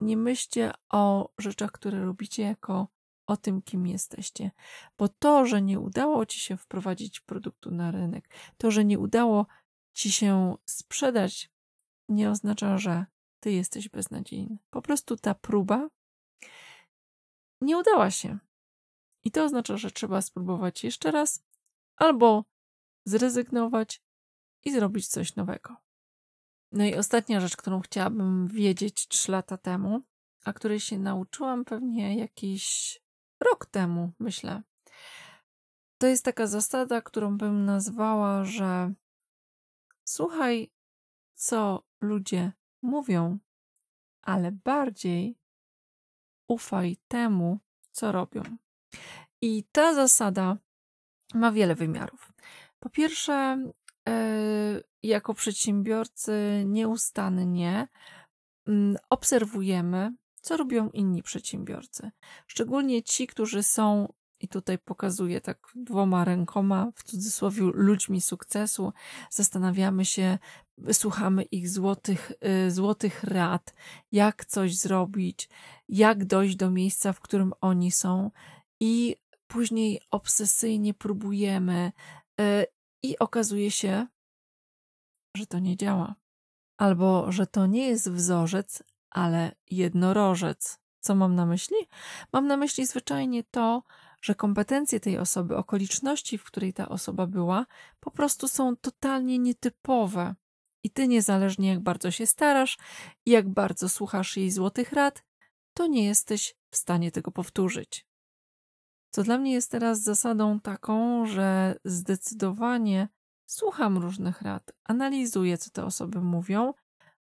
[0.00, 2.88] Nie myślcie o rzeczach, które robicie, jako
[3.26, 4.50] o tym, kim jesteście.
[4.98, 9.46] Bo to, że nie udało ci się wprowadzić produktu na rynek, to, że nie udało
[9.92, 11.50] ci się sprzedać,
[12.08, 13.06] nie oznacza, że
[13.40, 14.58] ty jesteś beznadziejny.
[14.70, 15.88] Po prostu ta próba
[17.60, 18.38] nie udała się.
[19.24, 21.44] I to oznacza, że trzeba spróbować jeszcze raz,
[21.96, 22.44] albo
[23.04, 24.02] zrezygnować
[24.64, 25.76] i zrobić coś nowego.
[26.72, 30.02] No i ostatnia rzecz, którą chciałabym wiedzieć trzy lata temu,
[30.44, 32.98] a której się nauczyłam pewnie jakiś
[33.40, 34.62] rok temu, myślę.
[35.98, 38.92] To jest taka zasada, którą bym nazwała, że
[40.04, 40.70] słuchaj,
[41.34, 42.52] co ludzie
[42.82, 43.38] mówią,
[44.22, 45.38] ale bardziej
[46.48, 47.58] ufaj temu,
[47.90, 48.42] co robią.
[49.40, 50.56] I ta zasada
[51.34, 52.32] ma wiele wymiarów.
[52.80, 53.64] Po pierwsze,
[54.06, 57.88] yy, jako przedsiębiorcy nieustannie
[58.66, 62.10] mm, obserwujemy, co robią inni przedsiębiorcy.
[62.46, 68.92] Szczególnie ci, którzy są, i tutaj pokazuję tak dwoma rękoma, w cudzysłowie, ludźmi sukcesu.
[69.30, 70.38] Zastanawiamy się,
[70.92, 72.32] słuchamy ich złotych,
[72.66, 73.74] y, złotych rad,
[74.12, 75.48] jak coś zrobić,
[75.88, 78.30] jak dojść do miejsca, w którym oni są,
[78.80, 81.92] i później obsesyjnie próbujemy,
[82.40, 82.66] y,
[83.02, 84.06] i okazuje się,
[85.36, 86.14] że to nie działa.
[86.78, 90.80] Albo że to nie jest wzorzec, ale jednorożec.
[91.00, 91.76] Co mam na myśli?
[92.32, 93.82] Mam na myśli zwyczajnie to,
[94.22, 97.66] że kompetencje tej osoby, okoliczności, w której ta osoba była,
[98.00, 100.34] po prostu są totalnie nietypowe.
[100.84, 102.78] I ty, niezależnie jak bardzo się starasz
[103.26, 105.24] i jak bardzo słuchasz jej złotych rad,
[105.74, 108.06] to nie jesteś w stanie tego powtórzyć.
[109.10, 113.08] Co dla mnie jest teraz zasadą taką, że zdecydowanie
[113.50, 116.74] słucham różnych rad, analizuję, co te osoby mówią,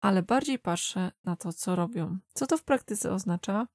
[0.00, 2.18] ale bardziej patrzę na to, co robią.
[2.34, 3.66] Co to w praktyce oznacza?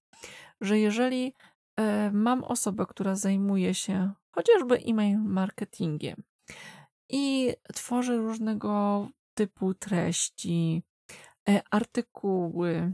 [0.61, 1.33] Że jeżeli
[1.77, 6.23] e, mam osobę, która zajmuje się chociażby e-mail marketingiem
[7.09, 10.83] i tworzy różnego typu treści,
[11.49, 12.93] e, artykuły,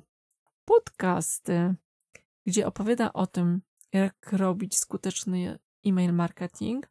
[0.65, 1.75] podcasty,
[2.45, 3.61] gdzie opowiada o tym,
[3.93, 6.89] jak robić skuteczny e-mail marketing,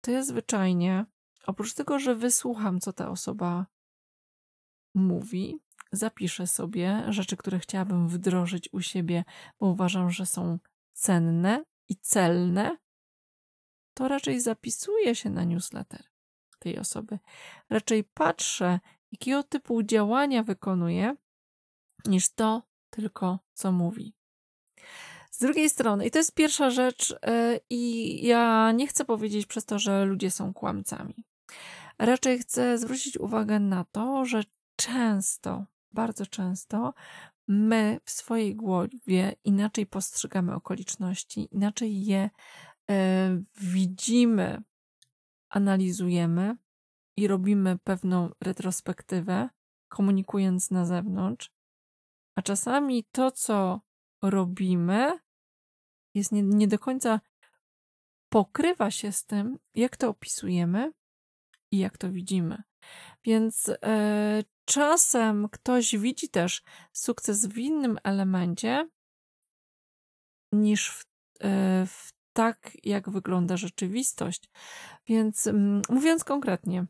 [0.00, 1.04] to ja zwyczajnie,
[1.50, 3.66] oprócz tego, że wysłucham, co ta osoba
[4.94, 5.58] mówi,
[5.92, 9.24] zapiszę sobie rzeczy, które chciałabym wdrożyć u siebie,
[9.60, 10.58] bo uważam, że są
[10.92, 12.76] cenne i celne,
[13.94, 16.02] to raczej zapisuję się na newsletter
[16.58, 17.18] tej osoby.
[17.70, 18.80] Raczej patrzę,
[19.12, 21.16] jakiego typu działania wykonuje,
[22.04, 24.14] niż to tylko, co mówi.
[25.30, 29.64] Z drugiej strony, i to jest pierwsza rzecz, yy, i ja nie chcę powiedzieć przez
[29.64, 31.24] to, że ludzie są kłamcami.
[31.98, 34.42] Raczej chcę zwrócić uwagę na to, że
[34.76, 36.94] często, bardzo często
[37.48, 42.30] my w swojej głowie inaczej postrzegamy okoliczności, inaczej je
[42.90, 44.62] e, widzimy,
[45.48, 46.56] analizujemy
[47.16, 49.48] i robimy pewną retrospektywę,
[49.88, 51.50] komunikując na zewnątrz,
[52.36, 53.80] a czasami to, co
[54.22, 55.18] robimy,
[56.14, 57.20] jest nie, nie do końca
[58.28, 60.92] pokrywa się z tym, jak to opisujemy
[61.72, 62.62] i jak to widzimy.
[63.24, 66.62] Więc e, czasem ktoś widzi też
[66.92, 68.88] sukces w innym elemencie
[70.52, 71.04] niż w,
[71.40, 74.50] e, w tak, jak wygląda rzeczywistość.
[75.06, 76.86] Więc mm, mówiąc konkretnie,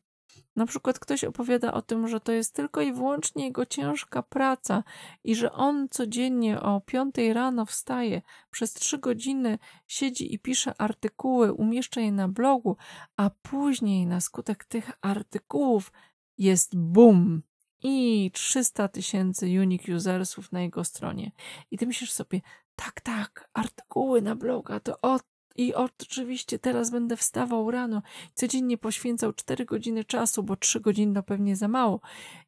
[0.57, 4.85] na przykład ktoś opowiada o tym, że to jest tylko i wyłącznie jego ciężka praca
[5.25, 11.53] i że on codziennie o 5 rano wstaje, przez 3 godziny siedzi i pisze artykuły,
[11.53, 12.77] umieszcza je na blogu,
[13.17, 15.93] a później na skutek tych artykułów
[16.39, 17.43] jest boom
[17.83, 21.33] i 300 tysięcy unique usersów na jego stronie.
[21.71, 22.41] I ty myślisz sobie,
[22.77, 25.21] tak, tak, artykuły na bloga, to o,
[25.57, 28.03] i oczywiście teraz będę wstawał rano,
[28.35, 32.01] codziennie poświęcał 4 godziny czasu, bo 3 godziny to pewnie za mało.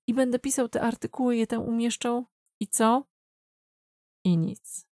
[0.07, 2.27] I będę pisał te artykuły, je tam umieszczał.
[2.61, 3.05] I co?
[4.25, 4.87] I nic.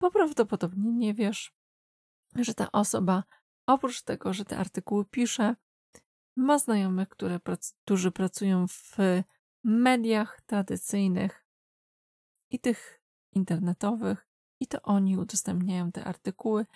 [0.00, 1.52] Bo prawdopodobnie nie wiesz,
[2.36, 3.24] że ta osoba,
[3.66, 5.56] oprócz tego, że te artykuły pisze,
[6.36, 7.40] ma znajomych, które,
[7.84, 8.96] którzy pracują w
[9.64, 11.46] mediach tradycyjnych
[12.50, 13.00] i tych
[13.32, 14.27] internetowych,
[14.60, 16.66] i to oni udostępniają te artykuły,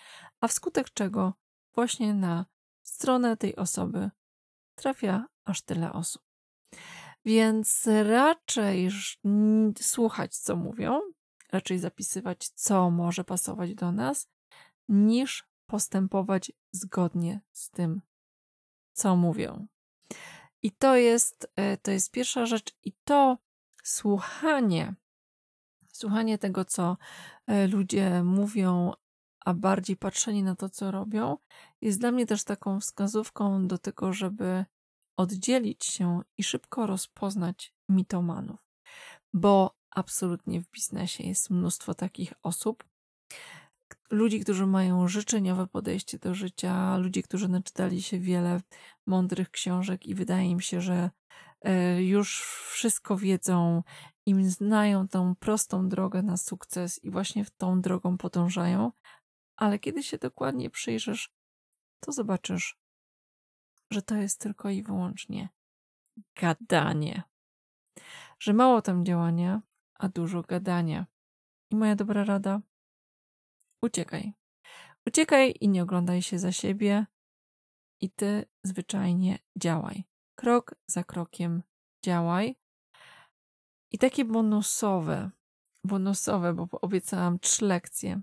[0.41, 1.35] a wskutek czego
[1.74, 2.47] właśnie na
[2.83, 4.11] stronę tej osoby
[4.74, 6.22] trafia aż tyle osób.
[7.24, 8.91] Więc raczej
[9.80, 11.01] słuchać, co mówią,
[11.53, 14.28] raczej zapisywać, co może pasować do nas,
[14.89, 18.03] niż postępować zgodnie z tym,
[18.93, 19.66] co mówią.
[20.62, 23.39] I to jest, e, to jest pierwsza rzecz, i to
[23.83, 24.95] słuchanie,
[26.03, 26.96] słuchanie tego, co
[27.46, 28.92] e, ludzie mówią,
[29.44, 31.36] a bardziej patrzenie na to, co robią,
[31.80, 34.64] jest dla mnie też taką wskazówką do tego, żeby
[35.16, 38.61] oddzielić się i szybko rozpoznać mitomanów.
[39.32, 42.84] Bo absolutnie w biznesie jest mnóstwo takich osób,
[44.11, 48.61] ludzi, którzy mają życzeniowe podejście do życia, ludzi, którzy naczytali się wiele
[49.07, 51.11] mądrych książek i wydaje im się, że
[51.61, 53.82] e, już wszystko wiedzą,
[54.27, 58.93] im znają tą prostą drogę na sukces i właśnie w tą drogą podążają,
[59.57, 61.33] ale kiedy się dokładnie przyjrzysz,
[62.01, 62.79] to zobaczysz,
[63.91, 65.49] że to jest tylko i wyłącznie
[66.41, 67.23] gadanie.
[68.39, 69.62] Że mało tam działania,
[69.95, 71.07] a dużo gadania.
[71.70, 72.61] I moja dobra rada:
[73.83, 74.33] uciekaj.
[75.07, 77.07] Uciekaj i nie oglądaj się za siebie,
[78.03, 80.05] i ty zwyczajnie działaj.
[80.35, 81.62] Krok za krokiem
[82.05, 82.57] działaj.
[83.93, 85.30] I takie bonusowe,
[85.84, 88.20] bonusowe, bo obiecałam trzy lekcje,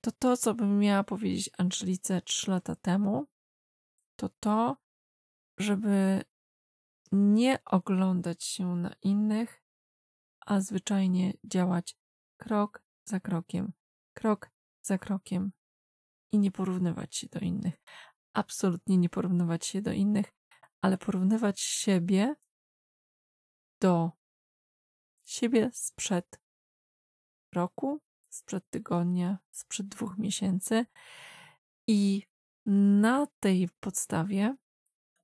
[0.00, 3.26] to to, co bym miała powiedzieć Angelice trzy lata temu,
[4.16, 4.76] to to,
[5.58, 6.24] żeby
[7.12, 9.62] nie oglądać się na innych,
[10.46, 11.96] a zwyczajnie działać
[12.36, 13.72] krok za krokiem,
[14.14, 14.50] krok
[14.82, 15.52] za krokiem
[16.32, 17.74] i nie porównywać się do innych.
[18.32, 20.32] Absolutnie nie porównywać się do innych,
[20.82, 22.34] ale porównywać siebie
[23.80, 24.12] do
[25.24, 26.40] siebie sprzed
[27.54, 28.00] roku,
[28.30, 30.86] sprzed tygodnia, sprzed dwóch miesięcy
[31.86, 32.22] i
[32.66, 34.56] na tej podstawie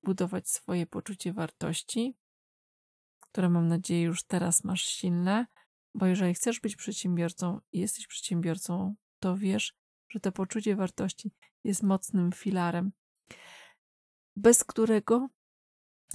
[0.03, 2.17] budować swoje poczucie wartości,
[3.21, 5.47] które mam nadzieję już teraz masz silne,
[5.95, 9.75] bo jeżeli chcesz być przedsiębiorcą i jesteś przedsiębiorcą, to wiesz,
[10.09, 11.33] że to poczucie wartości
[11.65, 12.93] jest mocnym filarem,
[14.37, 15.29] bez którego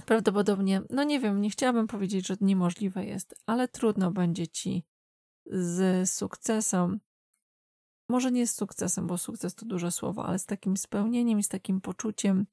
[0.04, 4.84] prawdopodobnie, no nie wiem, nie chciałabym powiedzieć, że niemożliwe jest, ale trudno będzie ci
[5.46, 7.00] z sukcesem,
[8.08, 11.80] może nie z sukcesem, bo sukces to duże słowo, ale z takim spełnieniem, z takim
[11.80, 12.46] poczuciem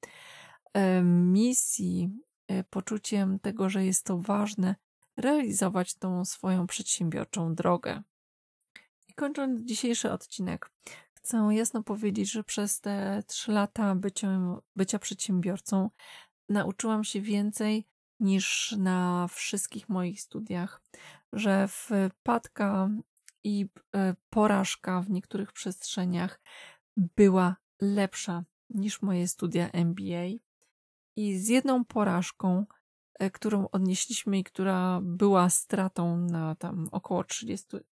[1.04, 2.10] misji,
[2.48, 4.74] e, poczuciem tego, że jest to ważne,
[5.16, 8.02] realizować tą swoją przedsiębiorczą drogę.
[9.08, 10.70] I kończąc dzisiejszy odcinek,
[11.14, 14.40] chcę jasno powiedzieć, że przez te trzy lata bycia,
[14.76, 15.90] bycia przedsiębiorcą
[16.48, 17.86] nauczyłam się więcej
[18.20, 20.82] niż na wszystkich moich studiach,
[21.32, 22.90] że wpadka
[23.44, 23.66] i
[23.96, 26.40] e, porażka w niektórych przestrzeniach
[26.96, 30.26] była lepsza niż moje studia MBA.
[31.16, 32.66] I z jedną porażką,
[33.18, 37.24] e, którą odnieśliśmy i która była stratą na tam około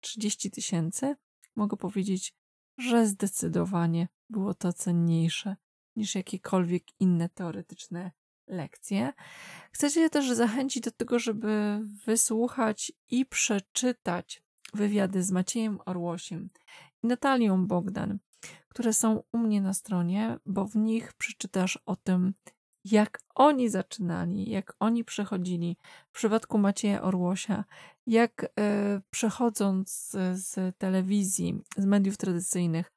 [0.01, 1.15] 30 tysięcy,
[1.55, 2.33] mogę powiedzieć,
[2.77, 5.55] że zdecydowanie było to cenniejsze
[5.95, 8.11] niż jakiekolwiek inne teoretyczne
[8.49, 9.13] lekcje.
[9.71, 14.43] Chcę Cię też zachęcić do tego, żeby wysłuchać i przeczytać
[14.73, 16.49] wywiady z Maciejem Orłosiem
[17.03, 18.19] i Natalią Bogdan,
[18.69, 22.33] które są u mnie na stronie, bo w nich przeczytasz o tym,
[22.85, 25.77] jak oni zaczynali, jak oni przechodzili.
[26.09, 27.65] W przypadku Macieja Orłosia,
[28.07, 32.91] jak e, przechodząc z, z telewizji, z mediów tradycyjnych,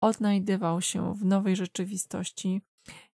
[0.00, 2.62] odnajdywał się w nowej rzeczywistości.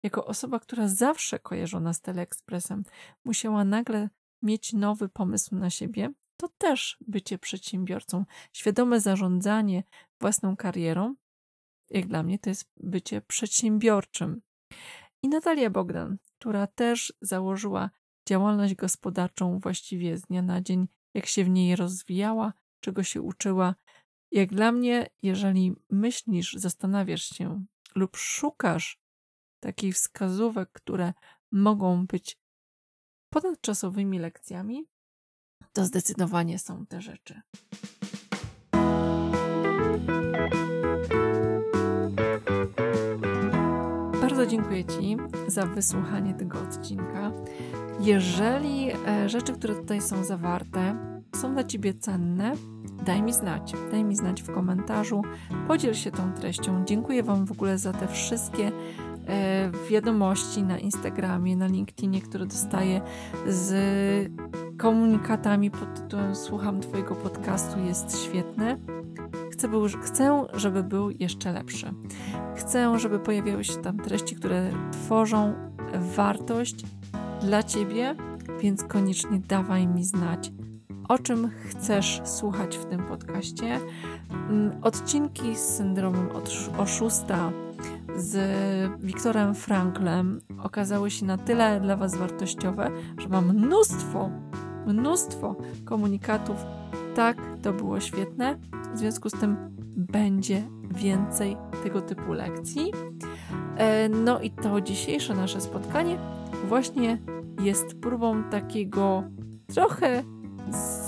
[0.03, 2.85] Jako osoba, która zawsze kojarzona z Teleekspresem,
[3.25, 4.09] musiała nagle
[4.43, 9.85] mieć nowy pomysł na siebie, to też bycie przedsiębiorcą, świadome zarządzanie
[10.21, 11.15] własną karierą,
[11.91, 14.43] jak dla mnie, to jest bycie przedsiębiorczym.
[15.23, 17.91] I Natalia Bogdan, która też założyła
[18.29, 23.75] działalność gospodarczą właściwie z dnia na dzień, jak się w niej rozwijała, czego się uczyła.
[24.33, 27.65] Jak dla mnie, jeżeli myślisz, zastanawiasz się
[27.95, 29.00] lub szukasz
[29.61, 31.13] takich wskazówek, które
[31.53, 32.39] mogą być
[33.31, 34.87] ponadczasowymi lekcjami,
[35.73, 37.41] to zdecydowanie są te rzeczy.
[44.21, 47.33] Bardzo dziękuję Ci za wysłuchanie tego odcinka.
[48.01, 50.97] Jeżeli e, rzeczy, które tutaj są zawarte,
[51.37, 52.53] są dla Ciebie cenne,
[53.07, 53.73] daj mi znać.
[53.91, 55.23] Daj mi znać w komentarzu,
[55.69, 56.85] podziel się tą treścią.
[56.85, 58.73] Dziękuję Wam w ogóle za te wszystkie
[59.91, 63.01] wiadomości na Instagramie, na LinkedInie, które dostaję
[63.47, 63.73] z
[64.79, 68.79] komunikatami pod tytułem Słucham Twojego podcastu, jest świetne.
[69.53, 71.95] Chcę, był, chcę, żeby był jeszcze lepszy.
[72.57, 75.55] Chcę, żeby pojawiały się tam treści, które tworzą
[76.17, 76.85] wartość
[77.41, 78.17] dla Ciebie,
[78.61, 80.53] więc koniecznie dawaj mi znać,
[81.09, 83.81] o czym chcesz słuchać w tym podcaście.
[84.31, 86.29] Mm, odcinki z syndromem
[86.79, 87.53] oszusta
[88.17, 88.37] z
[89.01, 94.31] Wiktorem Franklem okazały się na tyle dla Was wartościowe, że mam mnóstwo,
[94.87, 96.57] mnóstwo komunikatów.
[97.15, 98.59] Tak, to było świetne.
[98.95, 99.57] W związku z tym
[99.97, 102.93] będzie więcej tego typu lekcji.
[103.77, 106.19] E, no i to dzisiejsze nasze spotkanie
[106.69, 107.19] właśnie
[107.63, 109.23] jest próbą takiego
[109.75, 110.23] trochę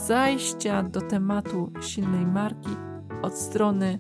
[0.07, 2.71] zajścia do tematu silnej marki
[3.23, 3.99] od strony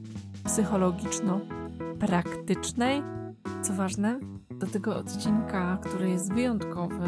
[2.02, 3.02] psychologiczno-praktycznej.
[3.62, 7.06] Co ważne, do tego odcinka, który jest wyjątkowy,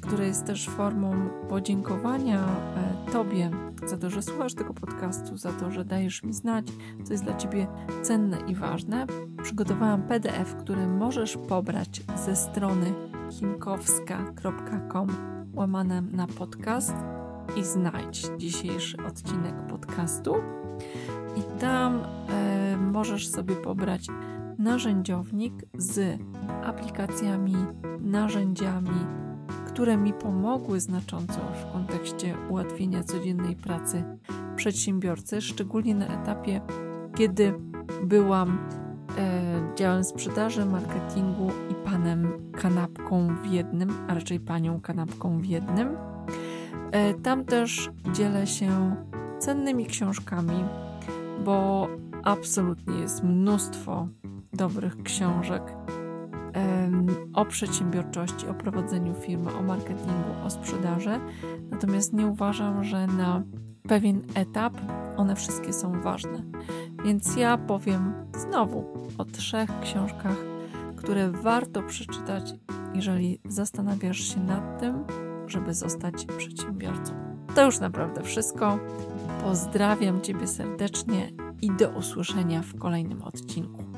[0.00, 3.50] który jest też formą podziękowania e, Tobie
[3.86, 6.66] za to, że słuchasz tego podcastu, za to, że dajesz mi znać,
[7.04, 7.66] co jest dla Ciebie
[8.02, 9.06] cenne i ważne.
[9.42, 12.92] Przygotowałam PDF, który możesz pobrać ze strony
[13.30, 15.08] chinkowska.com
[15.54, 16.94] łamane na podcast
[17.56, 20.34] i znajdź dzisiejszy odcinek podcastu.
[21.36, 24.06] I tam e, możesz sobie pobrać
[24.58, 26.20] narzędziownik z
[26.64, 27.56] aplikacjami,
[28.00, 29.06] narzędziami,
[29.66, 34.04] które mi pomogły znacząco w kontekście ułatwienia codziennej pracy
[34.56, 36.60] przedsiębiorcy, szczególnie na etapie,
[37.16, 37.54] kiedy
[38.04, 38.58] byłam
[39.18, 45.96] e, działem sprzedaży, marketingu i panem kanapką w jednym, a raczej panią kanapką w jednym.
[46.92, 48.96] E, tam też dzielę się
[49.38, 50.64] cennymi książkami,
[51.44, 51.88] bo
[52.24, 54.08] absolutnie jest mnóstwo
[54.54, 55.62] dobrych książek
[57.34, 61.20] o przedsiębiorczości, o prowadzeniu firmy, o marketingu, o sprzedaży.
[61.70, 63.42] Natomiast nie uważam, że na
[63.88, 64.72] pewien etap
[65.16, 66.42] one wszystkie są ważne.
[67.04, 68.84] Więc ja powiem znowu
[69.18, 70.36] o trzech książkach,
[70.96, 72.54] które warto przeczytać,
[72.94, 75.04] jeżeli zastanawiasz się nad tym,
[75.46, 77.12] żeby zostać przedsiębiorcą.
[77.54, 78.78] To już naprawdę wszystko.
[79.42, 81.30] Pozdrawiam Ciebie serdecznie
[81.62, 83.93] i do usłyszenia w kolejnym odcinku.